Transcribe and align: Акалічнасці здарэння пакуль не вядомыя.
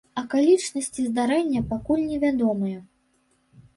Акалічнасці 0.21 1.05
здарэння 1.09 1.61
пакуль 1.73 2.07
не 2.09 2.17
вядомыя. 2.25 2.79